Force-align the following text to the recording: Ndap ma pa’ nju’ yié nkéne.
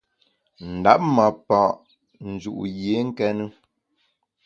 Ndap 0.73 1.01
ma 1.15 1.27
pa’ 1.47 1.59
nju’ 2.29 2.53
yié 2.77 2.95
nkéne. 3.07 3.45